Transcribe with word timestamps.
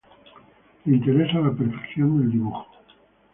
Le 0.87 0.95
interesa 0.95 1.37
la 1.41 1.51
perfección 1.53 2.21
del 2.21 2.31
dibujo. 2.31 2.65